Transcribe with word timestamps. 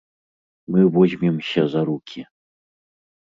Мы 0.75 0.81
возьмемся 0.95 1.61
за 1.73 1.81
рукі! 1.89 2.21